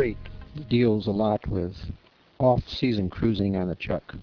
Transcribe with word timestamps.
Strait 0.00 0.16
deals 0.70 1.06
a 1.06 1.10
lot 1.10 1.46
with 1.46 1.76
off-season 2.38 3.10
cruising 3.10 3.54
on 3.54 3.68
the 3.68 3.74
Chuck. 3.74 4.14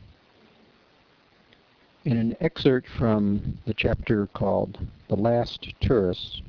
In 2.04 2.18
an 2.18 2.36
excerpt 2.40 2.90
from 2.90 3.60
the 3.68 3.76
chapter 3.76 4.26
called 4.34 4.80
The 5.08 5.16
Last 5.16 5.72
Tourist, 5.80 6.42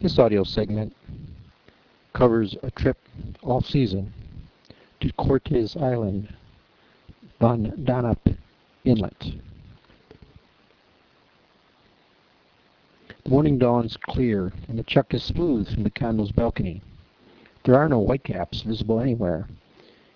this 0.00 0.18
audio 0.18 0.42
segment 0.42 0.96
covers 2.14 2.56
a 2.62 2.70
trip 2.70 2.96
off-season 3.42 4.10
to 5.00 5.12
Cortes 5.12 5.76
Island, 5.76 6.32
Von 7.40 7.72
Donop 7.84 8.38
Inlet. 8.86 9.34
The 13.22 13.28
morning 13.28 13.58
dawns 13.58 13.98
clear, 13.98 14.50
and 14.66 14.78
the 14.78 14.82
chuck 14.82 15.12
is 15.12 15.22
smooth 15.22 15.70
from 15.70 15.82
the 15.82 15.90
condo's 15.90 16.32
balcony. 16.32 16.80
There 17.64 17.76
are 17.76 17.88
no 17.88 18.00
whitecaps 18.00 18.62
visible 18.62 18.98
anywhere, 18.98 19.46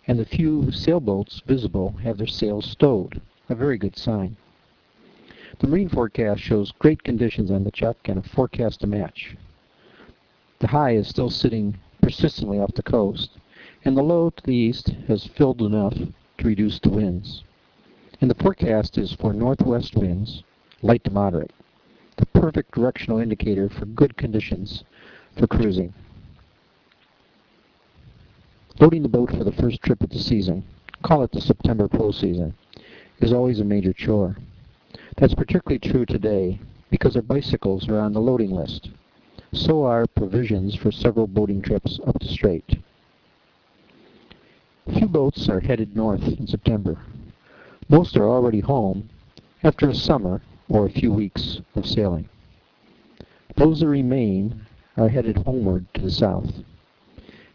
and 0.07 0.19
the 0.19 0.25
few 0.25 0.73
sailboats 0.73 1.41
visible 1.47 1.93
have 2.03 2.19
their 2.19 2.27
sails 2.27 2.65
stowed, 2.65 3.21
a 3.49 3.55
very 3.55 3.79
good 3.79 3.97
sign. 3.97 4.37
The 5.61 5.69
marine 5.69 5.89
forecast 5.89 6.41
shows 6.41 6.73
great 6.73 7.05
conditions 7.05 7.53
on 7.53 7.63
the 7.63 7.71
chuck 7.71 7.97
and 8.07 8.19
a 8.19 8.23
forecast 8.23 8.81
to 8.81 8.89
match. 8.89 9.37
The 10.59 10.67
high 10.67 10.97
is 10.97 11.07
still 11.07 11.31
sitting 11.31 11.77
persistently 12.01 12.59
off 12.59 12.75
the 12.75 12.83
coast, 12.83 13.39
and 13.85 13.97
the 13.97 14.03
low 14.03 14.31
to 14.31 14.43
the 14.43 14.55
east 14.55 14.89
has 15.07 15.25
filled 15.25 15.63
enough 15.63 15.95
to 15.95 16.45
reduce 16.45 16.81
the 16.81 16.91
winds. 16.91 17.45
And 18.21 18.29
the 18.29 18.43
forecast 18.43 18.99
is 18.99 19.13
for 19.13 19.33
northwest 19.33 19.95
winds, 19.95 20.43
light 20.83 21.05
to 21.05 21.13
moderate 21.13 21.53
the 22.17 22.27
perfect 22.27 22.73
directional 22.73 23.19
indicator 23.19 23.69
for 23.69 23.85
good 23.87 24.17
conditions 24.17 24.85
for 25.37 25.47
cruising. 25.47 25.93
Loading 28.79 29.03
the 29.03 29.09
boat 29.09 29.31
for 29.31 29.43
the 29.43 29.53
first 29.53 29.81
trip 29.81 30.03
of 30.03 30.11
the 30.11 30.19
season, 30.19 30.63
call 31.03 31.23
it 31.23 31.33
the 31.33 31.41
September 31.41 31.89
pool 31.89 32.13
season, 32.13 32.55
is 33.21 33.33
always 33.33 33.59
a 33.59 33.65
major 33.65 33.95
chore. 33.95 34.37
That's 35.17 35.35
particularly 35.35 35.79
true 35.79 36.05
today 36.05 36.61
because 36.91 37.17
our 37.17 37.23
bicycles 37.23 37.89
are 37.89 37.99
on 37.99 38.13
the 38.13 38.21
loading 38.21 38.51
list. 38.51 38.91
So 39.55 39.85
are 39.85 40.07
provisions 40.07 40.75
for 40.75 40.93
several 40.93 41.27
boating 41.27 41.63
trips 41.63 41.99
up 42.07 42.19
the 42.19 42.29
strait. 42.29 42.79
Few 44.93 45.09
boats 45.09 45.49
are 45.49 45.61
headed 45.61 45.97
north 45.97 46.39
in 46.39 46.47
September. 46.47 46.99
Most 47.89 48.15
are 48.19 48.29
already 48.29 48.61
home 48.61 49.09
after 49.65 49.89
a 49.89 49.95
summer 49.95 50.43
or 50.69 50.85
a 50.85 50.91
few 50.91 51.11
weeks 51.11 51.61
of 51.75 51.87
sailing. 51.87 52.29
Those 53.57 53.81
that 53.81 53.89
remain 53.89 54.67
are 54.99 55.09
headed 55.09 55.39
homeward 55.39 55.87
to 55.95 56.03
the 56.03 56.11
south. 56.11 56.53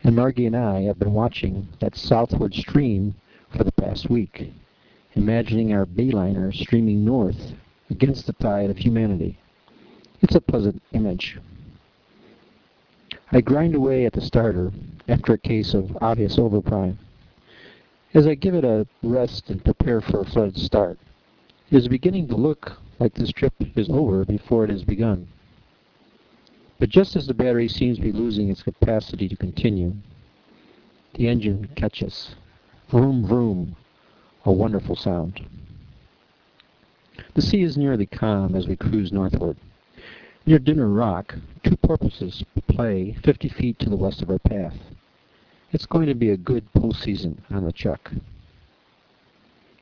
And 0.03 0.15
Margie 0.15 0.47
and 0.47 0.57
I 0.57 0.81
have 0.83 0.97
been 0.97 1.13
watching 1.13 1.67
that 1.79 1.95
southward 1.95 2.55
stream 2.55 3.13
for 3.49 3.63
the 3.63 3.71
past 3.71 4.09
week, 4.09 4.51
imagining 5.13 5.73
our 5.73 5.85
bayliner 5.85 6.53
streaming 6.53 7.05
north 7.05 7.53
against 7.91 8.25
the 8.25 8.33
tide 8.33 8.71
of 8.71 8.77
humanity. 8.77 9.37
It's 10.21 10.35
a 10.35 10.41
pleasant 10.41 10.81
image. 10.93 11.37
I 13.31 13.41
grind 13.41 13.75
away 13.75 14.05
at 14.05 14.13
the 14.13 14.21
starter 14.21 14.71
after 15.07 15.33
a 15.33 15.37
case 15.37 15.73
of 15.75 15.95
obvious 16.01 16.37
overprime. 16.37 16.97
As 18.13 18.25
I 18.25 18.33
give 18.33 18.55
it 18.55 18.65
a 18.65 18.87
rest 19.03 19.49
and 19.49 19.63
prepare 19.63 20.01
for 20.01 20.21
a 20.21 20.25
flooded 20.25 20.57
start, 20.57 20.97
it 21.69 21.77
is 21.77 21.87
beginning 21.87 22.27
to 22.29 22.35
look 22.35 22.73
like 22.99 23.13
this 23.13 23.31
trip 23.31 23.53
is 23.75 23.89
over 23.89 24.25
before 24.25 24.63
it 24.63 24.69
has 24.71 24.83
begun. 24.83 25.27
But 26.81 26.89
just 26.89 27.15
as 27.15 27.27
the 27.27 27.35
battery 27.35 27.67
seems 27.67 27.97
to 27.97 28.01
be 28.01 28.11
losing 28.11 28.49
its 28.49 28.63
capacity 28.63 29.29
to 29.29 29.35
continue, 29.35 29.93
the 31.13 31.27
engine 31.27 31.69
catches. 31.75 32.33
Vroom, 32.89 33.23
vroom. 33.23 33.75
A 34.45 34.51
wonderful 34.51 34.95
sound. 34.95 35.45
The 37.35 37.41
sea 37.43 37.61
is 37.61 37.77
nearly 37.77 38.07
calm 38.07 38.55
as 38.55 38.67
we 38.67 38.75
cruise 38.75 39.11
northward. 39.11 39.57
Near 40.47 40.57
Dinner 40.57 40.87
Rock, 40.87 41.35
two 41.63 41.77
porpoises 41.77 42.43
play 42.67 43.15
50 43.23 43.47
feet 43.49 43.77
to 43.77 43.87
the 43.91 43.95
west 43.95 44.23
of 44.23 44.31
our 44.31 44.39
path. 44.39 44.77
It's 45.71 45.85
going 45.85 46.07
to 46.07 46.15
be 46.15 46.31
a 46.31 46.35
good 46.35 46.73
pool 46.73 46.93
season 46.93 47.43
on 47.51 47.63
the 47.63 47.71
Chuck. 47.71 48.11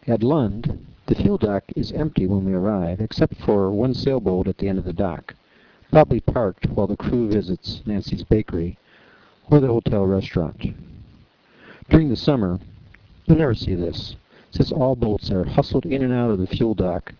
At 0.06 0.22
Lund, 0.22 0.86
the 1.06 1.16
fuel 1.16 1.38
dock 1.38 1.64
is 1.78 1.94
empty 1.94 2.28
when 2.28 2.44
we 2.44 2.54
arrive, 2.54 3.00
except 3.00 3.36
for 3.36 3.72
one 3.72 3.94
sailboat 3.94 4.50
at 4.50 4.58
the 4.58 4.68
end 4.68 4.80
of 4.80 4.84
the 4.84 4.92
dock, 4.92 5.36
probably 5.92 6.20
parked 6.20 6.68
while 6.68 6.88
the 6.88 6.96
crew 6.96 7.28
visits 7.30 7.82
Nancy's 7.86 8.24
Bakery 8.24 8.78
or 9.50 9.60
the 9.60 9.68
hotel 9.68 10.06
restaurant. 10.06 10.74
During 11.90 12.10
the 12.10 12.16
summer, 12.16 12.60
you'll 13.26 13.38
never 13.38 13.56
see 13.56 13.74
this, 13.74 14.16
since 14.52 14.72
all 14.72 14.96
boats 14.96 15.32
are 15.32 15.46
hustled 15.46 15.86
in 15.86 16.04
and 16.04 16.14
out 16.14 16.30
of 16.30 16.40
the 16.40 16.48
fuel 16.48 16.76
dock 16.76 17.14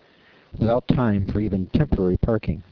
without 0.58 0.86
time 0.86 1.26
for 1.26 1.40
even 1.40 1.66
temporary 1.66 2.16
parking. 2.16 2.62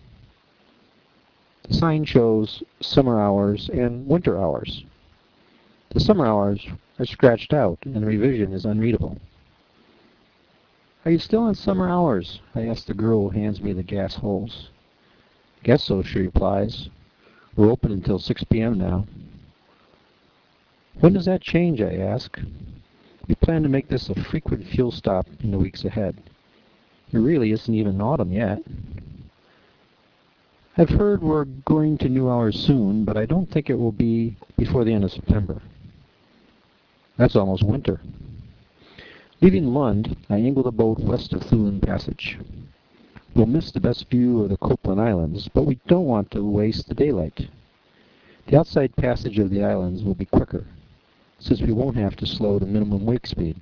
The 1.65 1.75
sign 1.75 2.05
shows 2.05 2.63
summer 2.81 3.21
hours 3.21 3.69
and 3.69 4.07
winter 4.07 4.39
hours. 4.39 4.85
The 5.91 6.01
summer 6.01 6.27
hours 6.27 6.67
are 6.99 7.07
scratched 7.07 7.53
out 7.53 7.79
and 7.83 7.97
the 7.97 8.07
revision 8.07 8.53
is 8.53 8.65
unreadable. 8.65 9.19
Are 11.05 11.11
you 11.11 11.19
still 11.19 11.43
on 11.43 11.55
summer 11.55 11.89
hours? 11.89 12.41
I 12.55 12.67
ask 12.67 12.87
the 12.87 12.95
girl 12.95 13.29
who 13.29 13.39
hands 13.39 13.61
me 13.61 13.73
the 13.73 13.83
gas 13.83 14.15
holes. 14.15 14.71
Guess 15.63 15.85
so, 15.85 16.03
she 16.03 16.21
replies. 16.21 16.89
We're 17.57 17.71
open 17.71 17.93
until 17.93 18.19
6 18.19 18.45
p.m. 18.45 18.79
now. 18.79 19.07
When 21.01 21.13
does 21.13 21.27
that 21.27 21.41
change, 21.41 21.81
I 21.81 21.97
ask. 21.97 22.39
We 23.27 23.35
plan 23.35 23.63
to 23.63 23.69
make 23.69 23.89
this 23.89 24.09
a 24.09 24.15
frequent 24.15 24.67
fuel 24.67 24.91
stop 24.91 25.27
in 25.43 25.51
the 25.51 25.59
weeks 25.59 25.85
ahead. 25.85 26.17
It 27.13 27.19
really 27.19 27.53
isn't 27.53 27.75
even 27.75 28.01
autumn 28.01 28.33
yet. 28.33 28.63
I've 30.77 30.91
heard 30.91 31.23
we're 31.23 31.45
going 31.45 31.99
to 31.99 32.09
new 32.09 32.31
hours 32.31 32.59
soon, 32.59 33.05
but 33.05 33.17
I 33.17 33.27
don't 33.27 33.51
think 33.51 33.69
it 33.69 33.79
will 33.79 33.93
be 33.93 34.37
before 34.57 34.85
the 34.85 34.93
end 34.93 35.05
of 35.05 35.13
September. 35.13 35.61
That's 37.17 37.35
almost 37.35 37.65
winter. 37.65 38.01
Leaving 39.41 39.75
Lund, 39.75 40.17
I 40.31 40.37
angle 40.37 40.63
the 40.63 40.71
boat 40.71 41.01
west 41.01 41.33
of 41.33 41.43
Thulin 41.43 41.85
Passage. 41.85 42.39
We'll 43.39 43.47
miss 43.47 43.71
the 43.71 43.79
best 43.79 44.11
view 44.11 44.43
of 44.43 44.49
the 44.49 44.57
Copeland 44.57 45.01
Islands, 45.01 45.47
but 45.47 45.63
we 45.63 45.79
don't 45.87 46.07
want 46.07 46.29
to 46.33 46.43
waste 46.43 46.89
the 46.89 46.95
daylight. 46.95 47.47
The 48.49 48.59
outside 48.59 48.97
passage 48.97 49.39
of 49.39 49.49
the 49.49 49.63
islands 49.63 50.03
will 50.03 50.17
be 50.17 50.25
quicker, 50.25 50.67
since 51.39 51.63
we 51.63 51.71
won't 51.71 51.97
have 51.97 52.17
to 52.17 52.27
slow 52.27 52.59
to 52.59 52.67
minimum 52.67 53.07
wake 53.07 53.29
speed. 53.29 53.55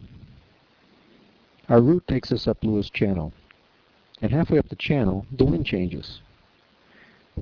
Our 1.69 1.83
route 1.83 2.09
takes 2.09 2.33
us 2.33 2.49
up 2.49 2.65
Lewis 2.65 2.89
Channel, 2.89 3.35
and 4.23 4.33
halfway 4.33 4.57
up 4.57 4.71
the 4.71 4.77
channel, 4.77 5.27
the 5.31 5.45
wind 5.45 5.67
changes. 5.67 6.23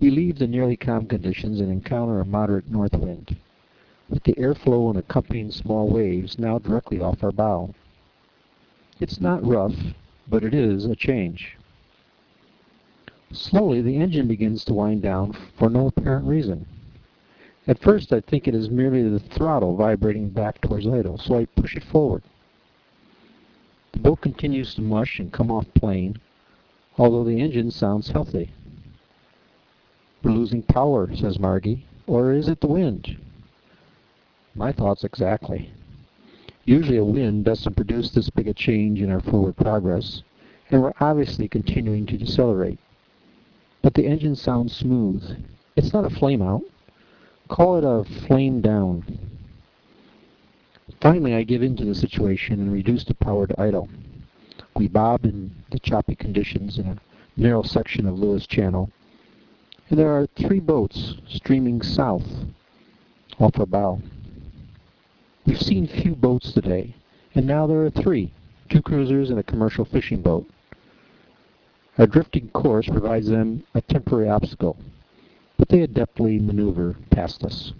We 0.00 0.11
leave 0.11 0.41
the 0.41 0.49
nearly 0.49 0.77
calm 0.77 1.06
conditions 1.06 1.61
and 1.61 1.71
encounter 1.71 2.19
a 2.19 2.25
moderate 2.25 2.69
north 2.69 2.94
wind, 2.94 3.37
with 4.09 4.25
the 4.25 4.34
airflow 4.34 4.91
and 4.91 4.99
accompanying 4.99 5.53
small 5.53 5.87
waves 5.87 6.37
now 6.37 6.59
directly 6.59 7.00
off 7.00 7.23
our 7.23 7.31
bow. 7.31 7.73
It's 8.99 9.21
not 9.21 9.47
rough, 9.47 9.77
but 10.27 10.43
it 10.43 10.53
is 10.53 10.84
a 10.84 10.97
change. 10.97 11.56
Slowly, 13.34 13.83
the 13.83 13.97
engine 13.97 14.28
begins 14.28 14.65
to 14.65 14.75
wind 14.75 15.03
down 15.03 15.33
for 15.59 15.69
no 15.69 15.89
apparent 15.89 16.27
reason. 16.28 16.67
At 17.67 17.81
first, 17.81 18.12
I 18.12 18.21
think 18.21 18.47
it 18.47 18.55
is 18.55 18.71
merely 18.71 19.09
the 19.09 19.19
throttle 19.19 19.75
vibrating 19.75 20.28
back 20.28 20.61
towards 20.61 20.87
idle, 20.87 21.19
so 21.19 21.39
I 21.39 21.47
push 21.47 21.75
it 21.75 21.83
forward. 21.83 22.23
The 23.93 23.99
boat 23.99 24.21
continues 24.21 24.75
to 24.75 24.83
mush 24.83 25.19
and 25.19 25.33
come 25.33 25.50
off 25.50 25.67
plane, 25.75 26.21
although 26.97 27.25
the 27.25 27.41
engine 27.41 27.73
sounds 27.73 28.11
healthy. 28.11 28.50
We're 30.23 30.31
losing 30.31 30.62
power, 30.62 31.14
says 31.17 31.41
Margie. 31.41 31.87
Or 32.06 32.32
is 32.32 32.49
it 32.49 32.61
the 32.61 32.69
wind? 32.69 33.19
My 34.55 34.70
thoughts 34.70 35.03
exactly. 35.03 35.70
Usually 36.64 36.99
a 36.99 37.05
wind 37.05 37.47
doesn't 37.47 37.75
produce 37.75 38.11
this 38.12 38.31
big 38.31 38.47
a 38.47 38.55
change 38.55 39.00
in 39.00 39.11
our 39.11 39.20
forward 39.20 39.56
progress, 39.56 40.23
and 40.70 40.82
we're 40.82 40.93
obviously 41.00 41.49
continuing 41.49 42.06
to 42.06 42.17
decelerate. 42.17 42.79
But 43.85 43.93
the 43.93 44.07
engine 44.07 44.35
sounds 44.35 44.75
smooth. 44.75 45.45
It's 45.77 45.93
not 45.93 46.07
a 46.07 46.11
flame 46.11 46.41
out. 46.41 46.63
Call 47.49 47.77
it 47.77 47.85
a 47.85 48.03
flame 48.27 48.63
down. 48.63 49.05
Finally, 51.03 51.35
I 51.35 51.43
give 51.43 51.63
in 51.63 51.77
to 51.77 51.85
the 51.85 51.95
situation 51.95 52.61
and 52.61 52.73
reduce 52.73 53.05
the 53.05 53.13
power 53.13 53.47
to 53.47 53.61
idle. 53.61 53.91
We 54.75 54.89
bob 54.89 55.27
in 55.27 55.55
the 55.71 55.79
choppy 55.79 56.15
conditions 56.15 56.79
in 56.79 56.87
a 56.87 56.97
narrow 57.37 57.63
section 57.63 58.07
of 58.07 58.19
Lewis 58.19 58.47
Channel, 58.47 58.91
and 59.91 59.99
there 59.99 60.17
are 60.17 60.29
three 60.35 60.61
boats 60.61 61.17
streaming 61.29 61.83
south 61.83 62.25
off 63.39 63.61
our 63.61 63.67
bow. 63.67 64.01
We've 65.45 65.61
seen 65.61 65.89
few 65.89 66.15
boats 66.15 66.53
today, 66.53 66.95
and 67.35 67.47
now 67.47 67.67
there 67.67 67.85
are 67.85 67.91
three, 67.91 68.33
two 68.71 68.81
cruisers 68.81 69.29
and 69.29 69.39
a 69.39 69.43
commercial 69.43 69.85
fishing 69.85 70.23
boat. 70.23 70.49
Our 71.96 72.06
drifting 72.08 72.49
course 72.49 72.88
provides 72.88 73.29
them 73.29 73.62
a 73.73 73.81
temporary 73.81 74.29
obstacle, 74.29 74.76
but 75.56 75.69
they 75.69 75.87
adeptly 75.87 76.41
maneuver 76.41 76.96
past 77.11 77.44
us. 77.44 77.73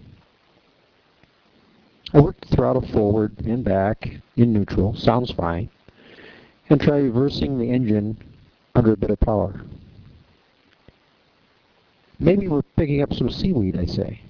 I 2.13 2.21
work 2.21 2.41
the 2.41 2.55
throttle 2.55 2.87
forward 2.87 3.33
and 3.45 3.65
back 3.65 4.21
in 4.37 4.53
neutral, 4.53 4.95
sounds 4.95 5.33
fine, 5.33 5.69
and 6.71 6.81
try 6.81 6.99
reversing 6.99 7.59
the 7.59 7.71
engine 7.71 8.17
under 8.77 8.93
a 8.93 8.97
bit 8.97 9.11
of 9.11 9.19
power. 9.19 9.63
Maybe 12.21 12.47
we're 12.47 12.63
picking 12.63 13.03
up 13.03 13.13
some 13.13 13.31
seaweed, 13.31 13.77
I 13.77 13.87
say. 13.87 14.21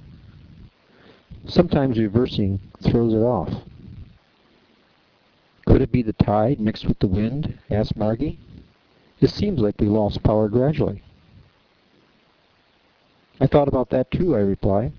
Sometimes 1.47 1.99
reversing 1.99 2.59
throws 2.81 3.13
it 3.13 3.19
off. 3.19 3.53
Could 5.67 5.83
it 5.83 5.93
be 5.93 6.03
the 6.03 6.15
tide 6.15 6.59
mixed 6.59 6.87
with 6.87 6.99
the 7.01 7.07
wind? 7.07 7.59
asked 7.71 7.97
Margie. 7.97 8.39
It 9.25 9.31
seems 9.31 9.59
like 9.59 9.81
we 9.81 9.87
lost 9.87 10.23
power 10.23 10.51
gradually. 10.51 11.03
I 13.41 13.47
thought 13.47 13.69
about 13.69 13.89
that 13.89 14.11
too, 14.11 14.37
I 14.37 14.41
reply. 14.41 14.93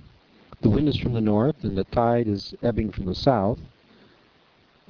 The 0.61 0.69
wind 0.71 0.89
is 0.89 0.97
from 0.97 1.13
the 1.13 1.21
north 1.21 1.63
and 1.63 1.77
the 1.77 1.83
tide 1.83 2.27
is 2.27 2.55
ebbing 2.63 2.89
from 2.91 3.05
the 3.05 3.13
south. 3.13 3.59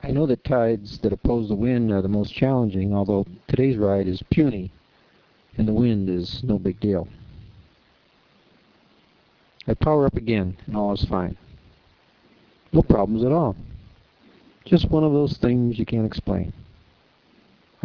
I 0.02 0.12
know 0.12 0.26
that 0.26 0.46
tides 0.46 1.00
that 1.00 1.12
oppose 1.12 1.50
the 1.50 1.56
wind 1.56 1.92
are 1.92 2.02
the 2.02 2.08
most 2.08 2.34
challenging, 2.34 2.94
although 2.94 3.26
today's 3.50 3.76
ride 3.76 4.08
is 4.08 4.24
puny 4.30 4.72
and 5.58 5.68
the 5.68 5.74
wind 5.74 6.08
is 6.08 6.42
no 6.42 6.58
big 6.58 6.80
deal. 6.80 7.10
I 9.68 9.74
power 9.74 10.06
up 10.06 10.16
again 10.16 10.56
and 10.66 10.78
all 10.78 10.94
is 10.94 11.04
fine. 11.04 11.36
No 12.72 12.82
problems 12.82 13.26
at 13.26 13.34
all. 13.34 13.58
Just 14.64 14.90
one 14.90 15.04
of 15.04 15.12
those 15.12 15.36
things 15.36 15.78
you 15.78 15.86
can't 15.86 16.06
explain. 16.06 16.54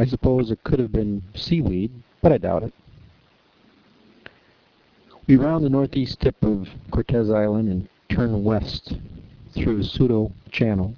I 0.00 0.06
suppose 0.06 0.50
it 0.50 0.64
could 0.64 0.78
have 0.78 0.92
been 0.92 1.22
seaweed, 1.34 1.90
but 2.22 2.32
I 2.32 2.38
doubt 2.38 2.62
it. 2.62 2.72
We 5.26 5.36
round 5.36 5.62
the 5.62 5.68
northeast 5.68 6.20
tip 6.20 6.42
of 6.42 6.70
Cortes 6.90 7.28
Island 7.28 7.68
and 7.68 7.86
turn 8.08 8.42
west 8.42 8.94
through 9.52 9.82
Sutil 9.82 10.32
Channel 10.50 10.94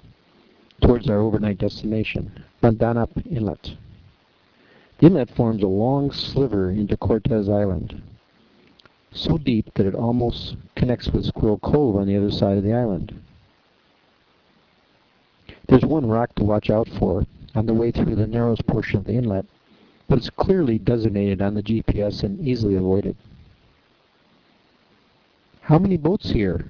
towards 0.81 1.09
our 1.09 1.17
overnight 1.17 1.57
destination, 1.57 2.45
Von 2.61 2.77
Donop 2.77 3.09
Inlet. 3.29 3.75
The 4.99 5.07
inlet 5.07 5.29
forms 5.31 5.63
a 5.63 5.67
long 5.67 6.13
sliver 6.13 6.71
into 6.71 6.95
Cortes 6.95 7.49
Island, 7.49 8.01
so 9.11 9.37
deep 9.37 9.73
that 9.73 9.85
it 9.85 9.95
almost 9.95 10.55
connects 10.77 11.09
with 11.09 11.25
Squirrel 11.25 11.59
Cove 11.59 11.97
on 11.97 12.07
the 12.07 12.15
other 12.15 12.31
side 12.31 12.57
of 12.57 12.63
the 12.63 12.73
island. 12.73 13.21
There's 15.67 15.83
one 15.83 16.05
rock 16.05 16.33
to 16.35 16.45
watch 16.45 16.69
out 16.69 16.87
for 16.87 17.25
on 17.55 17.65
the 17.65 17.73
way 17.73 17.91
through 17.91 18.15
the 18.15 18.27
narrowest 18.27 18.65
portion 18.65 18.97
of 18.97 19.05
the 19.05 19.13
inlet, 19.13 19.45
but 20.07 20.17
it's 20.17 20.29
clearly 20.29 20.77
designated 20.77 21.41
on 21.41 21.53
the 21.53 21.63
GPS 21.63 22.23
and 22.23 22.45
easily 22.45 22.75
avoided. 22.75 23.15
How 25.61 25.79
many 25.79 25.97
boats 25.97 26.29
here? 26.29 26.65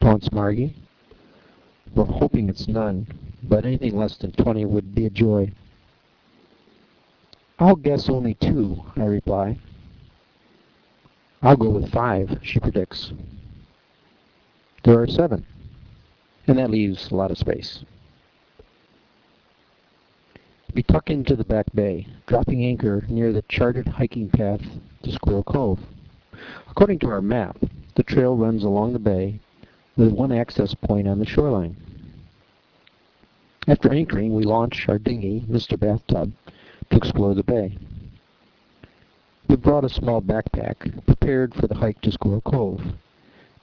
taunts 0.00 0.30
Margie. 0.30 0.74
We're 1.94 2.04
hoping 2.04 2.48
it's 2.48 2.68
none, 2.68 3.06
but 3.42 3.64
anything 3.64 3.96
less 3.96 4.16
than 4.16 4.32
20 4.32 4.64
would 4.66 4.94
be 4.94 5.06
a 5.06 5.10
joy. 5.10 5.50
I'll 7.58 7.76
guess 7.76 8.08
only 8.08 8.34
two, 8.34 8.84
I 8.96 9.04
reply. 9.04 9.58
I'll 11.42 11.56
go 11.56 11.70
with 11.70 11.90
five, 11.90 12.38
she 12.42 12.60
predicts. 12.60 13.12
There 14.84 15.00
are 15.00 15.06
seven, 15.06 15.46
and 16.46 16.58
that 16.58 16.70
leaves 16.70 17.10
a 17.10 17.14
lot 17.14 17.30
of 17.30 17.38
space. 17.38 17.84
We 20.76 20.82
tuck 20.82 21.08
into 21.08 21.34
the 21.34 21.44
back 21.44 21.64
bay, 21.74 22.06
dropping 22.26 22.62
anchor 22.62 23.02
near 23.08 23.32
the 23.32 23.40
charted 23.48 23.88
hiking 23.88 24.28
path 24.28 24.60
to 25.04 25.10
Squirrel 25.10 25.42
Cove. 25.42 25.80
According 26.70 26.98
to 26.98 27.08
our 27.08 27.22
map, 27.22 27.56
the 27.94 28.02
trail 28.02 28.36
runs 28.36 28.62
along 28.62 28.92
the 28.92 28.98
bay 28.98 29.40
with 29.96 30.12
one 30.12 30.32
access 30.32 30.74
point 30.74 31.08
on 31.08 31.18
the 31.18 31.24
shoreline. 31.24 31.76
After 33.66 33.90
anchoring, 33.90 34.34
we 34.34 34.44
launch 34.44 34.86
our 34.86 34.98
dinghy, 34.98 35.46
Mr. 35.48 35.80
Bathtub, 35.80 36.30
to 36.90 36.96
explore 36.98 37.34
the 37.34 37.42
bay. 37.42 37.78
We 39.48 39.56
brought 39.56 39.86
a 39.86 39.88
small 39.88 40.20
backpack, 40.20 41.06
prepared 41.06 41.54
for 41.54 41.66
the 41.66 41.76
hike 41.76 42.02
to 42.02 42.12
Squirrel 42.12 42.42
Cove. 42.42 42.82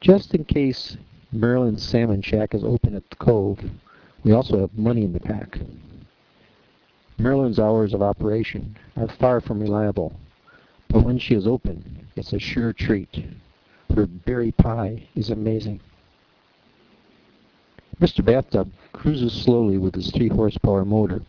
Just 0.02 0.34
in 0.34 0.46
case 0.46 0.98
Marilyn's 1.32 1.84
salmon 1.84 2.24
shack 2.24 2.56
is 2.56 2.64
open 2.64 2.96
at 2.96 3.08
the 3.12 3.18
cove, 3.18 3.60
we 4.24 4.32
also 4.32 4.62
have 4.62 4.76
money 4.76 5.04
in 5.04 5.14
the 5.14 5.20
pack. 5.20 5.60
Marilyn's 7.24 7.58
hours 7.58 7.94
of 7.94 8.02
operation 8.02 8.76
are 8.98 9.08
far 9.08 9.40
from 9.40 9.62
reliable, 9.62 10.12
but 10.90 11.06
when 11.06 11.18
she 11.18 11.34
is 11.34 11.48
open, 11.48 12.06
it's 12.18 12.34
a 12.34 12.38
sure 12.38 12.74
treat. 12.74 13.24
Her 13.96 14.06
berry 14.06 14.52
pie 14.52 15.08
is 15.16 15.30
amazing. 15.30 15.80
Mr. 18.02 18.26
Bathtub 18.26 18.70
cruises 18.92 19.32
slowly 19.32 19.78
with 19.78 19.96
his 19.96 20.12
3 20.12 20.28
horsepower 20.28 20.84
motor, 20.84 21.22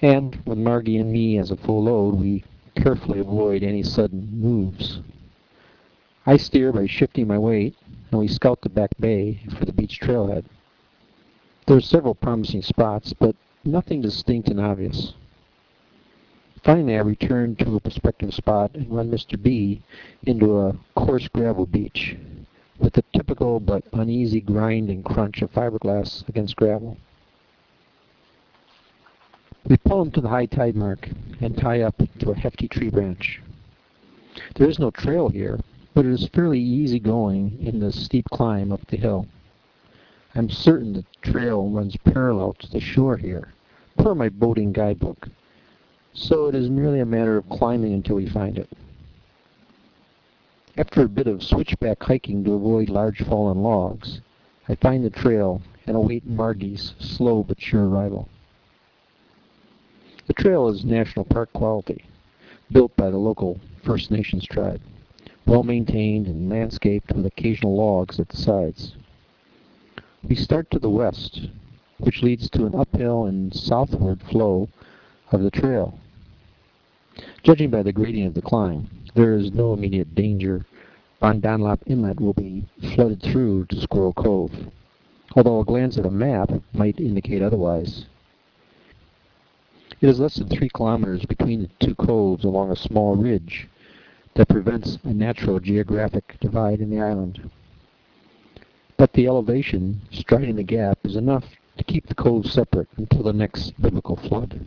and 0.00 0.40
with 0.46 0.58
Margie 0.58 0.98
and 0.98 1.10
me 1.10 1.38
as 1.38 1.50
a 1.50 1.56
full 1.56 1.82
load, 1.82 2.14
we 2.14 2.44
carefully 2.76 3.18
avoid 3.18 3.64
any 3.64 3.82
sudden 3.82 4.28
moves. 4.32 5.00
I 6.24 6.36
steer 6.36 6.72
by 6.72 6.86
shifting 6.86 7.26
my 7.26 7.38
weight, 7.38 7.74
and 8.12 8.20
we 8.20 8.28
scout 8.28 8.60
the 8.60 8.68
back 8.68 8.90
bay 9.00 9.40
for 9.58 9.64
the 9.64 9.72
beach 9.72 9.98
trailhead. 9.98 10.44
There 11.66 11.76
are 11.76 11.80
several 11.80 12.14
promising 12.14 12.62
spots, 12.62 13.12
but 13.12 13.34
nothing 13.66 14.00
distinct 14.00 14.48
and 14.48 14.60
obvious. 14.60 15.14
Finally, 16.62 16.96
I 16.96 17.00
return 17.00 17.56
to 17.56 17.76
a 17.76 17.80
prospective 17.80 18.32
spot 18.32 18.70
and 18.74 18.90
run 18.90 19.10
Mr. 19.10 19.40
B 19.40 19.82
into 20.24 20.60
a 20.60 20.76
coarse 20.94 21.28
gravel 21.28 21.66
beach 21.66 22.16
with 22.78 22.94
the 22.94 23.04
typical 23.14 23.60
but 23.60 23.84
uneasy 23.92 24.40
grind 24.40 24.90
and 24.90 25.04
crunch 25.04 25.42
of 25.42 25.52
fiberglass 25.52 26.26
against 26.28 26.56
gravel. 26.56 26.96
We 29.66 29.76
pull 29.78 30.02
him 30.02 30.10
to 30.12 30.20
the 30.20 30.28
high 30.28 30.46
tide 30.46 30.76
mark 30.76 31.08
and 31.40 31.56
tie 31.56 31.80
up 31.82 32.02
to 32.18 32.30
a 32.30 32.36
hefty 32.36 32.68
tree 32.68 32.90
branch. 32.90 33.40
There 34.56 34.68
is 34.68 34.78
no 34.78 34.90
trail 34.90 35.28
here, 35.28 35.58
but 35.94 36.04
it 36.04 36.12
is 36.12 36.28
fairly 36.28 36.60
easy 36.60 36.98
going 36.98 37.58
in 37.60 37.78
the 37.80 37.92
steep 37.92 38.26
climb 38.30 38.72
up 38.72 38.86
the 38.86 38.96
hill. 38.96 39.26
I'm 40.34 40.50
certain 40.50 40.92
the 40.92 41.04
trail 41.22 41.68
runs 41.68 41.96
parallel 41.96 42.54
to 42.54 42.70
the 42.70 42.80
shore 42.80 43.16
here, 43.16 43.53
per 44.04 44.14
my 44.14 44.28
boating 44.28 44.70
guidebook 44.70 45.28
so 46.14 46.46
it 46.46 46.54
is 46.54 46.70
merely 46.70 47.00
a 47.00 47.06
matter 47.06 47.36
of 47.36 47.48
climbing 47.48 47.92
until 47.92 48.16
we 48.16 48.28
find 48.28 48.56
it. 48.56 48.68
After 50.76 51.02
a 51.02 51.08
bit 51.08 51.26
of 51.26 51.42
switchback 51.42 52.02
hiking 52.02 52.44
to 52.44 52.54
avoid 52.54 52.88
large 52.88 53.22
fallen 53.22 53.62
logs, 53.62 54.20
I 54.68 54.76
find 54.76 55.04
the 55.04 55.10
trail 55.10 55.60
and 55.86 55.96
await 55.96 56.24
Margie's 56.26 56.94
slow 56.98 57.42
but 57.42 57.60
sure 57.60 57.88
arrival. 57.88 58.28
The 60.26 60.34
trail 60.34 60.68
is 60.68 60.84
national 60.84 61.24
park 61.24 61.52
quality, 61.52 62.04
built 62.70 62.96
by 62.96 63.10
the 63.10 63.18
local 63.18 63.58
First 63.82 64.10
Nations 64.10 64.46
tribe, 64.46 64.80
well 65.46 65.62
maintained 65.64 66.26
and 66.26 66.48
landscaped 66.48 67.12
with 67.12 67.26
occasional 67.26 67.74
logs 67.74 68.20
at 68.20 68.28
the 68.28 68.36
sides. 68.36 68.94
We 70.22 70.36
start 70.36 70.70
to 70.70 70.78
the 70.78 70.90
west, 70.90 71.48
which 72.04 72.22
leads 72.22 72.50
to 72.50 72.66
an 72.66 72.74
uphill 72.74 73.24
and 73.24 73.54
southward 73.54 74.22
flow 74.22 74.68
of 75.32 75.42
the 75.42 75.50
trail. 75.50 75.98
Judging 77.42 77.70
by 77.70 77.82
the 77.82 77.92
gradient 77.92 78.28
of 78.28 78.34
the 78.34 78.42
climb, 78.42 78.88
there 79.14 79.34
is 79.34 79.52
no 79.52 79.72
immediate 79.72 80.14
danger 80.14 80.64
Von 81.20 81.40
Donop 81.40 81.80
Inlet 81.86 82.20
will 82.20 82.34
be 82.34 82.66
flooded 82.94 83.22
through 83.22 83.64
to 83.66 83.80
Squirrel 83.80 84.12
Cove, 84.12 84.52
although 85.34 85.60
a 85.60 85.64
glance 85.64 85.96
at 85.96 86.04
a 86.04 86.10
map 86.10 86.50
might 86.74 87.00
indicate 87.00 87.40
otherwise. 87.40 88.04
It 90.02 90.08
is 90.10 90.20
less 90.20 90.34
than 90.34 90.48
three 90.48 90.68
kilometers 90.68 91.24
between 91.24 91.62
the 91.62 91.70
two 91.86 91.94
coves 91.94 92.44
along 92.44 92.70
a 92.70 92.76
small 92.76 93.16
ridge 93.16 93.68
that 94.34 94.48
prevents 94.48 94.98
a 95.04 95.14
natural 95.14 95.60
geographic 95.60 96.36
divide 96.40 96.80
in 96.80 96.90
the 96.90 97.00
island. 97.00 97.48
But 98.98 99.14
the 99.14 99.26
elevation 99.26 100.02
striding 100.10 100.56
the 100.56 100.62
gap 100.62 100.98
is 101.04 101.16
enough 101.16 101.46
to 101.76 101.84
keep 101.84 102.06
the 102.06 102.14
coves 102.14 102.52
separate 102.52 102.88
until 102.96 103.22
the 103.22 103.32
next 103.32 103.80
biblical 103.80 104.16
flood. 104.16 104.66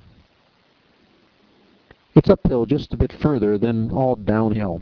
It's 2.16 2.30
uphill 2.30 2.66
just 2.66 2.94
a 2.94 2.98
bit 2.98 3.14
further, 3.14 3.58
then 3.58 3.92
all 3.92 4.16
downhill. 4.16 4.82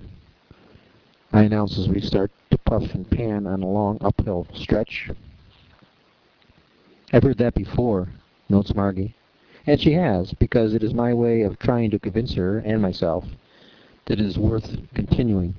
I 1.33 1.43
announce 1.43 1.77
as 1.77 1.89
we 1.89 1.99
start 1.99 2.31
to 2.51 2.57
puff 2.59 2.93
and 2.93 3.09
pan 3.09 3.45
on 3.45 3.61
a 3.61 3.67
long 3.67 3.97
uphill 4.01 4.47
stretch. 4.53 5.09
I've 7.11 7.23
heard 7.23 7.37
that 7.39 7.55
before, 7.55 8.07
notes 8.49 8.73
Margie. 8.73 9.15
And 9.67 9.81
she 9.81 9.93
has, 9.93 10.31
because 10.33 10.73
it 10.73 10.83
is 10.83 10.93
my 10.93 11.13
way 11.13 11.41
of 11.41 11.59
trying 11.59 11.91
to 11.91 11.99
convince 11.99 12.33
her 12.35 12.59
and 12.59 12.81
myself 12.81 13.25
that 14.05 14.19
it 14.19 14.25
is 14.25 14.37
worth 14.37 14.77
continuing, 14.93 15.55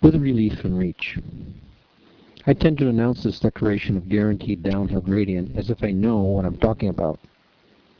with 0.00 0.14
a 0.14 0.18
relief 0.18 0.64
in 0.64 0.76
reach. 0.76 1.18
I 2.44 2.54
tend 2.54 2.78
to 2.78 2.88
announce 2.88 3.22
this 3.22 3.38
declaration 3.38 3.96
of 3.96 4.08
guaranteed 4.08 4.64
downhill 4.64 5.00
gradient 5.00 5.56
as 5.56 5.70
if 5.70 5.84
I 5.84 5.92
know 5.92 6.22
what 6.22 6.44
I'm 6.44 6.56
talking 6.56 6.88
about. 6.88 7.20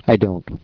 I 0.08 0.16
don't. 0.16 0.60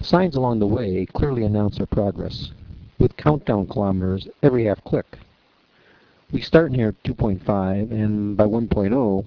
Signs 0.00 0.34
along 0.34 0.58
the 0.58 0.66
way 0.66 1.06
clearly 1.06 1.44
announce 1.44 1.78
our 1.78 1.86
progress, 1.86 2.50
with 2.98 3.16
countdown 3.16 3.68
kilometers 3.68 4.26
every 4.42 4.64
half 4.64 4.82
click. 4.82 5.16
We 6.32 6.40
start 6.40 6.74
here 6.74 6.88
at 6.88 7.02
2.5, 7.04 7.92
and 7.92 8.36
by 8.36 8.44
1.0, 8.46 9.24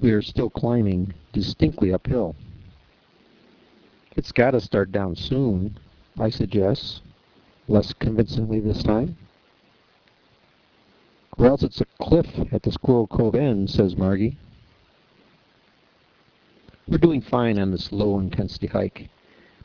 we 0.00 0.10
are 0.12 0.22
still 0.22 0.48
climbing 0.48 1.12
distinctly 1.34 1.92
uphill. 1.92 2.34
It's 4.16 4.32
got 4.32 4.52
to 4.52 4.60
start 4.60 4.90
down 4.90 5.16
soon, 5.16 5.78
I 6.18 6.30
suggest, 6.30 7.02
less 7.68 7.92
convincingly 7.92 8.60
this 8.60 8.82
time. 8.82 9.18
Or 11.40 11.46
else 11.46 11.62
it's 11.62 11.80
a 11.80 11.86
cliff 12.02 12.26
at 12.52 12.64
the 12.64 12.70
Squirrel 12.70 13.06
Cove 13.06 13.34
end, 13.34 13.70
says 13.70 13.96
Margie. 13.96 14.36
We're 16.86 16.98
doing 16.98 17.22
fine 17.22 17.58
on 17.58 17.70
this 17.70 17.90
low-intensity 17.92 18.66
hike, 18.66 19.08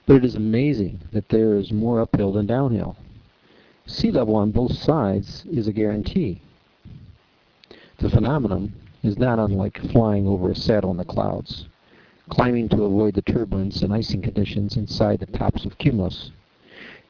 but 0.05 0.15
it 0.15 0.23
is 0.23 0.35
amazing 0.35 1.01
that 1.11 1.27
there 1.27 1.55
is 1.55 1.73
more 1.73 1.99
uphill 1.99 2.31
than 2.31 2.45
downhill. 2.45 2.95
Sea 3.87 4.09
level 4.09 4.37
on 4.37 4.51
both 4.51 4.71
sides 4.71 5.43
is 5.51 5.67
a 5.67 5.73
guarantee. 5.73 6.41
The 7.97 8.09
phenomenon 8.09 8.71
is 9.03 9.17
not 9.17 9.37
unlike 9.37 9.77
flying 9.91 10.29
over 10.29 10.51
a 10.51 10.55
saddle 10.55 10.91
in 10.91 10.97
the 10.97 11.03
clouds, 11.03 11.67
climbing 12.29 12.69
to 12.69 12.85
avoid 12.85 13.15
the 13.15 13.21
turbulence 13.21 13.81
and 13.81 13.93
icing 13.93 14.21
conditions 14.21 14.77
inside 14.77 15.19
the 15.19 15.25
tops 15.25 15.65
of 15.65 15.77
cumulus. 15.77 16.31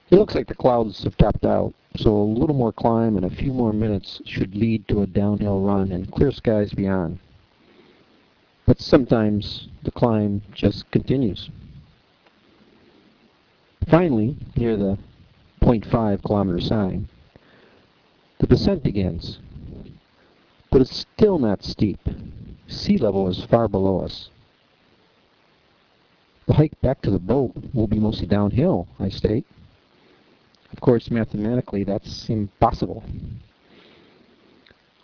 It 0.10 0.16
looks 0.16 0.34
like 0.34 0.48
the 0.48 0.56
clouds 0.56 1.04
have 1.04 1.18
topped 1.18 1.46
out, 1.46 1.76
so 1.98 2.12
a 2.12 2.24
little 2.24 2.56
more 2.56 2.72
climb 2.72 3.16
and 3.16 3.26
a 3.26 3.30
few 3.30 3.54
more 3.54 3.74
minutes 3.74 4.22
should 4.26 4.56
lead 4.56 4.88
to 4.88 5.02
a 5.02 5.08
downhill 5.08 5.62
run 5.62 5.92
and 5.92 6.12
clear 6.12 6.32
skies 6.32 6.74
beyond. 6.74 7.20
But 8.66 8.82
sometimes 8.82 9.68
the 9.84 9.92
climb 9.92 10.42
just 10.54 10.90
continues. 10.92 11.50
Finally, 13.88 14.36
near 14.56 14.76
the 14.76 14.98
0.5 15.62 16.24
kilometer 16.24 16.60
sign, 16.60 17.08
the 18.40 18.48
descent 18.48 18.84
begins. 18.84 19.40
But 20.72 20.82
it's 20.82 20.96
still 20.96 21.40
not 21.40 21.64
steep. 21.64 22.00
Sea 22.68 22.98
level 22.98 23.30
is 23.30 23.46
far 23.46 23.68
below 23.68 24.02
us. 24.02 24.30
The 26.48 26.54
hike 26.54 26.80
back 26.82 27.02
to 27.04 27.12
the 27.12 27.20
boat 27.20 27.54
will 27.74 27.88
be 27.88 28.00
mostly 28.00 28.28
downhill, 28.28 28.88
I 29.00 29.10
state. 29.10 29.46
Of 30.72 30.82
course, 30.82 31.10
mathematically, 31.10 31.84
that's 31.84 32.30
impossible. 32.30 33.04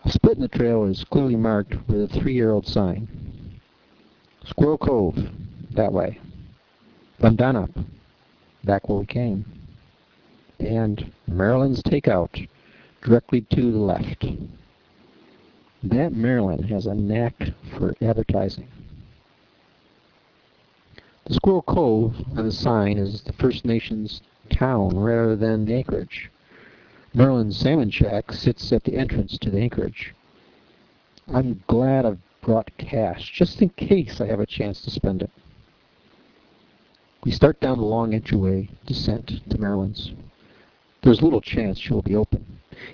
A 0.03 0.11
split 0.11 0.37
in 0.37 0.41
the 0.41 0.47
trail 0.47 0.85
is 0.85 1.03
clearly 1.03 1.35
marked 1.35 1.75
with 1.87 2.01
a 2.01 2.19
three-year-old 2.19 2.67
sign. 2.67 3.59
Squirrel 4.45 4.77
Cove, 4.77 5.29
that 5.71 5.93
way. 5.93 6.19
Von 7.19 7.37
Donop, 7.37 7.85
back 8.63 8.89
where 8.89 8.99
we 8.99 9.05
came. 9.05 9.45
And 10.59 11.11
Marilyn's 11.27 11.83
Takeout, 11.83 12.47
directly 13.03 13.41
to 13.41 13.71
the 13.71 13.77
left. 13.77 14.25
That 15.83 16.13
Marilyn 16.13 16.63
has 16.63 16.85
a 16.85 16.93
knack 16.93 17.35
for 17.77 17.95
advertising. 18.01 18.67
The 21.25 21.35
Squirrel 21.35 21.61
Cove 21.61 22.15
on 22.35 22.45
the 22.45 22.51
sign 22.51 22.97
is 22.97 23.21
the 23.21 23.33
First 23.33 23.63
Nations 23.63 24.21
town 24.49 24.97
rather 24.97 25.35
than 25.35 25.65
the 25.65 25.75
anchorage. 25.75 26.31
Marilyn's 27.13 27.57
Salmon 27.57 27.91
Shack 27.91 28.31
sits 28.31 28.71
at 28.73 28.83
the 28.83 28.95
entrance 28.95 29.37
to 29.37 29.51
the 29.51 29.59
anchorage. 29.59 30.15
I'm 31.31 31.63
glad 31.67 32.05
I've 32.05 32.17
brought 32.41 32.75
cash, 32.77 33.31
just 33.31 33.61
in 33.61 33.69
case 33.69 34.19
I 34.19 34.25
have 34.25 34.39
a 34.39 34.47
chance 34.47 34.81
to 34.81 34.89
spend 34.89 35.21
it. 35.21 35.29
We 37.23 37.29
start 37.29 37.59
down 37.59 37.77
the 37.77 37.85
long 37.85 38.15
entryway 38.15 38.69
descent 38.87 39.47
to 39.47 39.57
Marilyn's. 39.59 40.11
There's 41.03 41.21
little 41.21 41.41
chance 41.41 41.77
she 41.77 41.93
will 41.93 42.01
be 42.01 42.15
open. 42.15 42.43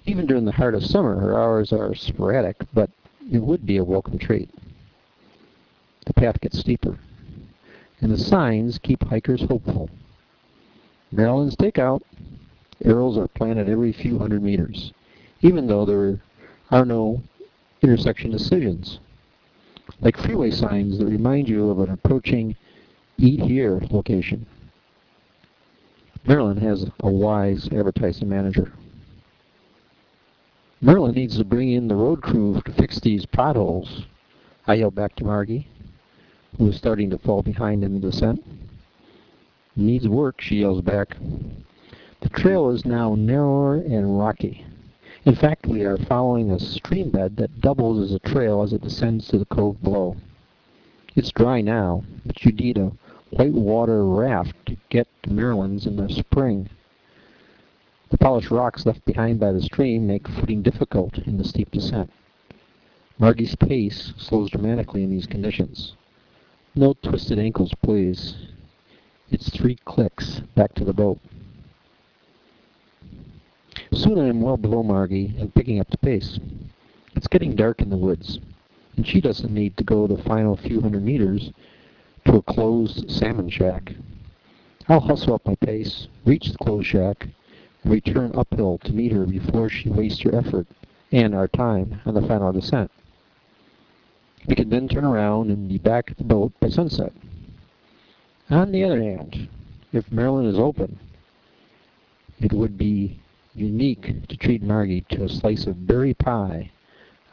Even 0.05 0.25
during 0.25 0.43
the 0.43 0.51
heart 0.51 0.75
of 0.75 0.86
summer, 0.86 1.15
her 1.15 1.39
hours 1.41 1.72
are 1.72 1.96
sporadic, 1.96 2.57
but 2.74 2.89
it 3.31 3.39
would 3.39 3.65
be 3.65 3.77
a 3.77 3.86
welcome 3.86 4.17
treat. 4.17 4.50
The 6.05 6.13
path 6.13 6.41
gets 6.41 6.60
steeper, 6.60 7.00
and 7.99 8.11
the 8.11 8.17
signs 8.17 8.77
keep 8.77 9.03
hikers 9.03 9.41
hopeful. 9.41 9.89
Marilyn's 11.11 11.55
Takeout. 11.55 12.01
Arrows 12.83 13.17
are 13.17 13.27
planted 13.27 13.67
every 13.67 13.91
few 13.91 14.19
hundred 14.19 14.43
meters, 14.43 14.93
even 15.41 15.65
though 15.65 15.83
there 15.83 16.19
are 16.69 16.85
no 16.85 17.23
intersection 17.81 18.29
decisions 18.29 18.99
like 20.01 20.17
freeway 20.17 20.51
signs 20.51 20.97
that 20.97 21.05
remind 21.05 21.47
you 21.47 21.69
of 21.69 21.79
an 21.79 21.89
approaching 21.89 22.55
Eat 23.17 23.41
Here 23.41 23.81
location. 23.89 24.45
Marilyn 26.25 26.57
has 26.57 26.85
a 26.99 27.09
wise 27.09 27.67
advertising 27.67 28.29
manager. 28.29 28.73
Marilyn 30.81 31.15
needs 31.15 31.37
to 31.37 31.43
bring 31.43 31.71
in 31.71 31.87
the 31.87 31.95
road 31.95 32.21
crew 32.21 32.61
to 32.65 32.73
fix 32.73 32.99
these 32.99 33.25
potholes. 33.25 34.03
I 34.67 34.75
yell 34.75 34.91
back 34.91 35.15
to 35.15 35.23
Margie, 35.23 35.67
is 36.59 36.75
starting 36.75 37.09
to 37.09 37.17
fall 37.17 37.41
behind 37.43 37.83
in 37.83 37.93
the 37.93 37.99
descent. 37.99 38.43
Needs 39.75 40.07
work, 40.07 40.41
she 40.41 40.57
yells 40.57 40.81
back. 40.81 41.15
The 42.21 42.29
trail 42.29 42.69
is 42.71 42.85
now 42.85 43.13
narrower 43.15 43.75
and 43.75 44.17
rocky. 44.19 44.65
In 45.25 45.35
fact, 45.35 45.67
we 45.67 45.83
are 45.83 45.97
following 45.97 46.51
a 46.51 46.59
stream 46.59 47.11
bed 47.11 47.37
that 47.37 47.61
doubles 47.61 47.99
as 47.99 48.11
a 48.11 48.19
trail 48.19 48.63
as 48.63 48.73
it 48.73 48.81
descends 48.81 49.27
to 49.27 49.37
the 49.37 49.45
cove 49.45 49.81
below. 49.83 50.15
It's 51.15 51.31
dry 51.31 51.61
now, 51.61 52.03
but 52.25 52.43
you 52.43 52.51
need 52.51 52.77
a 52.77 52.91
whitewater 53.29 54.05
raft 54.05 54.55
to 54.65 54.77
get 54.89 55.07
to 55.23 55.31
Marilyn's 55.31 55.85
in 55.85 55.95
the 55.95 56.09
spring. 56.09 56.69
The 58.09 58.17
polished 58.17 58.51
rocks 58.51 58.85
left 58.85 59.03
behind 59.05 59.39
by 59.39 59.51
the 59.51 59.61
stream 59.61 60.07
make 60.07 60.27
footing 60.27 60.61
difficult 60.61 61.17
in 61.19 61.37
the 61.37 61.43
steep 61.43 61.71
descent. 61.71 62.09
Margie's 63.19 63.55
pace 63.55 64.13
slows 64.17 64.49
dramatically 64.49 65.03
in 65.03 65.09
these 65.09 65.27
conditions. 65.27 65.95
No 66.77 66.93
twisted 67.01 67.39
ankles, 67.39 67.74
please. 67.81 68.36
It's 69.31 69.50
three 69.50 69.79
clicks 69.84 70.41
back 70.53 70.75
to 70.75 70.86
the 70.86 70.93
boat. 70.93 71.17
Soon 73.91 74.19
I 74.19 74.27
am 74.27 74.41
well 74.41 74.57
below 74.57 74.84
Margie 74.84 75.34
and 75.39 75.51
picking 75.55 75.79
up 75.79 75.89
the 75.89 75.98
pace. 75.98 76.39
It's 77.15 77.25
getting 77.25 77.55
dark 77.55 77.81
in 77.81 77.89
the 77.89 77.98
woods, 77.98 78.38
and 78.96 79.07
she 79.07 79.19
doesn't 79.19 79.51
need 79.51 79.75
to 79.77 79.84
go 79.84 80.05
the 80.05 80.22
final 80.22 80.55
few 80.55 80.79
hundred 80.79 81.03
meters 81.03 81.51
to 82.25 82.36
a 82.36 82.43
closed 82.43 83.10
salmon 83.10 83.50
shack. 83.50 83.93
I'll 84.88 85.00
hustle 85.00 85.34
up 85.34 85.48
my 85.48 85.55
pace, 85.55 86.07
reach 86.25 86.51
the 86.51 86.60
closed 86.60 86.86
shack, 86.86 87.27
and 87.81 87.91
return 87.91 88.34
uphill 88.36 88.77
to 88.84 88.93
meet 88.93 89.13
her 89.13 89.25
before 89.25 89.69
she 89.69 89.89
wastes 89.89 90.22
her 90.22 90.36
effort 90.36 90.67
and 91.12 91.34
our 91.34 91.48
time 91.48 92.01
on 92.05 92.13
the 92.13 92.22
final 92.22 92.51
descent. 92.51 92.91
We 94.47 94.55
can 94.55 94.69
then 94.69 94.87
turn 94.87 95.03
around 95.03 95.51
and 95.51 95.67
be 95.67 95.77
back 95.77 96.09
at 96.09 96.17
the 96.17 96.23
boat 96.23 96.53
by 96.59 96.69
sunset. 96.69 97.11
On 98.49 98.71
the 98.71 98.83
other 98.85 99.01
hand, 99.01 99.49
if 99.91 100.09
Marilyn 100.09 100.45
is 100.45 100.57
open, 100.57 100.97
it 102.39 102.53
would 102.53 102.77
be 102.77 103.19
unique 103.53 104.27
to 104.29 104.37
treat 104.37 104.63
Margie 104.63 105.01
to 105.09 105.25
a 105.25 105.29
slice 105.29 105.67
of 105.67 105.85
berry 105.85 106.13
pie 106.13 106.71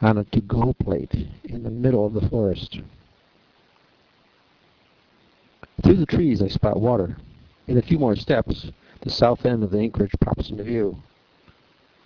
on 0.01 0.17
a 0.17 0.25
to-go 0.25 0.73
plate 0.73 1.27
in 1.45 1.63
the 1.63 1.69
middle 1.69 2.05
of 2.05 2.13
the 2.13 2.27
forest. 2.27 2.81
Through 5.83 5.95
the 5.95 6.05
trees 6.05 6.41
I 6.41 6.49
spot 6.49 6.81
water. 6.81 7.15
In 7.67 7.77
a 7.77 7.81
few 7.81 7.97
more 7.97 8.15
steps, 8.15 8.71
the 9.01 9.09
south 9.09 9.45
end 9.45 9.63
of 9.63 9.71
the 9.71 9.79
anchorage 9.79 10.13
pops 10.19 10.49
into 10.49 10.63
view. 10.63 11.01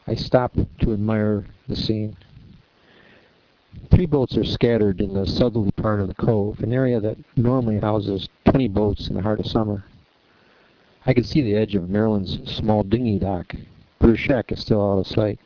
I 0.06 0.16
stop 0.16 0.54
to 0.82 0.94
admire 0.94 1.46
the 1.68 1.76
scene. 1.76 2.16
Three 3.92 4.06
boats 4.06 4.38
are 4.38 4.44
scattered 4.44 5.02
in 5.02 5.14
the 5.14 5.26
southerly 5.26 5.72
part 5.72 6.00
of 6.00 6.08
the 6.08 6.14
cove, 6.14 6.62
an 6.62 6.74
area 6.74 7.00
that 7.00 7.18
normally 7.36 7.80
houses 7.80 8.28
20 8.46 8.68
boats 8.70 9.08
in 9.08 9.16
the 9.16 9.22
heart 9.22 9.40
of 9.40 9.48
summer. 9.48 9.84
I 11.06 11.14
can 11.14 11.24
see 11.24 11.42
the 11.42 11.56
edge 11.56 11.76
of 11.76 11.90
Marilyn's 11.90 12.52
small 12.52 12.84
dinghy 12.84 13.20
dock 13.20 13.56
but 14.00 14.10
her 14.10 14.16
shack 14.16 14.52
is 14.52 14.60
still 14.62 14.82
out 14.82 15.00
of 15.00 15.08
sight. 15.08 15.40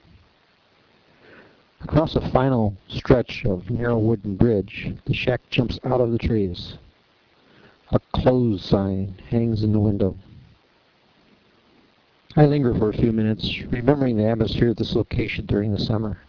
Across 1.82 2.15
a 2.15 2.30
final 2.30 2.77
stretch 2.88 3.46
of 3.46 3.70
narrow 3.70 3.98
wooden 3.98 4.36
bridge, 4.36 4.94
the 5.06 5.13
shack 5.13 5.42
jumps 5.50 5.80
out 5.84 6.00
of 6.00 6.12
the 6.12 6.18
trees. 6.18 6.77
A 7.92 8.00
closed 8.13 8.63
sign 8.63 9.15
hangs 9.30 9.63
in 9.63 9.74
the 9.74 9.80
window. 9.80 10.15
I 12.36 12.46
linger 12.46 12.74
for 12.74 12.89
a 12.89 12.94
few 12.98 13.12
minutes, 13.12 13.62
remembering 13.63 14.18
the 14.18 14.25
atmosphere 14.25 14.70
of 14.70 14.77
this 14.77 14.96
location 14.96 15.46
during 15.46 15.72
the 15.72 15.80
summer. 15.80 16.20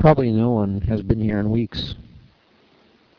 Probably 0.00 0.32
no 0.32 0.52
one 0.52 0.80
has 0.88 1.02
been 1.02 1.20
here 1.20 1.38
in 1.38 1.50
weeks. 1.50 1.94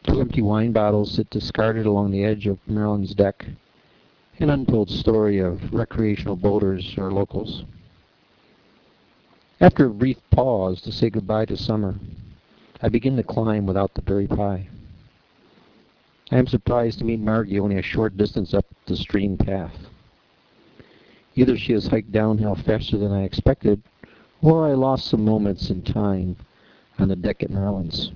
Two 0.04 0.20
empty 0.20 0.42
wine 0.42 0.72
bottles 0.72 1.12
sit 1.12 1.30
discarded 1.30 1.86
along 1.86 2.10
the 2.10 2.24
edge 2.24 2.48
of 2.48 2.58
Marilyn's 2.68 3.14
deck, 3.14 3.46
an 4.40 4.50
untold 4.50 4.90
story 4.90 5.38
of 5.38 5.72
recreational 5.72 6.36
boaters 6.36 6.98
or 6.98 7.12
locals. 7.12 7.66
After 9.60 9.86
a 9.86 9.90
brief 9.92 10.18
pause 10.32 10.82
to 10.82 10.92
say 10.92 11.12
goodbye 11.12 11.46
to 11.46 11.56
summer, 11.56 11.94
I 12.82 12.90
begin 12.90 13.16
to 13.18 13.24
climb 13.24 13.68
without 13.68 13.94
the 13.94 14.02
berry 14.02 14.26
pie. 14.26 14.68
I 16.32 16.40
am 16.40 16.48
surprised 16.48 16.98
to 16.98 17.06
meet 17.06 17.20
Margie 17.20 17.60
only 17.60 17.78
a 17.78 17.84
short 17.84 18.18
distance 18.18 18.56
up 18.56 18.66
the 18.88 18.98
stream 18.98 19.38
path. 19.38 19.78
Either 21.36 21.56
she 21.56 21.74
has 21.74 21.86
hiked 21.86 22.12
downhill 22.12 22.56
faster 22.56 22.98
than 22.98 23.12
I 23.12 23.22
expected, 23.22 23.84
Or 24.42 24.68
I 24.68 24.74
lost 24.74 25.06
some 25.06 25.24
moments 25.24 25.70
in 25.70 25.84
time 25.84 26.38
on 27.00 27.08
the 27.08 27.16
deck 27.16 27.44
at 27.44 27.50
Marilyn's. 27.50 28.12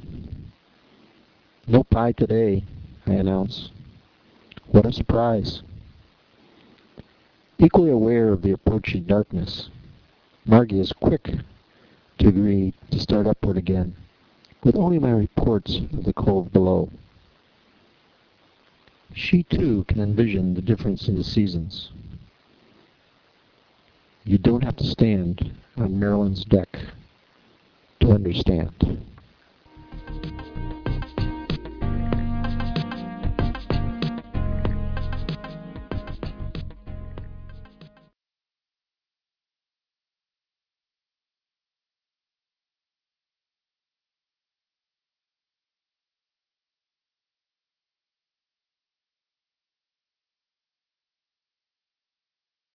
No 1.68 1.84
pie 1.84 2.12
today, 2.12 2.64
I 3.08 3.14
announce. 3.14 3.72
What 4.68 4.86
a 4.86 4.92
surprise. 4.92 5.64
Equally 7.58 7.90
aware 7.90 8.30
of 8.30 8.42
the 8.42 8.52
approaching 8.52 9.04
darkness, 9.04 9.70
Margie 10.46 10.80
is 10.80 10.92
quick 10.92 11.34
to 12.18 12.28
agree 12.28 12.74
to 12.92 13.00
start 13.00 13.28
upward 13.28 13.58
again, 13.58 13.96
with 14.64 14.76
only 14.76 15.00
my 15.00 15.12
reports 15.12 15.78
of 15.78 16.04
the 16.04 16.14
cove 16.14 16.52
below. 16.52 16.90
She 19.14 19.44
too 19.44 19.86
can 19.88 20.02
envision 20.02 20.54
the 20.54 20.62
difference 20.62 21.08
in 21.08 21.16
the 21.16 21.24
seasons. 21.24 21.92
You 24.26 24.38
don't 24.38 24.64
have 24.64 24.76
to 24.78 24.86
stand 24.86 25.56
on 25.78 26.00
Marilyn's 26.00 26.44
deck 26.44 26.80
understand. 28.16 29.06